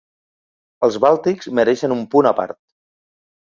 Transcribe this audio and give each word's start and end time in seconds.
Els 0.87 0.97
bàltics 1.03 1.51
mereixen 1.61 1.95
un 1.99 2.03
punt 2.17 2.33
a 2.33 2.35
part. 2.43 2.61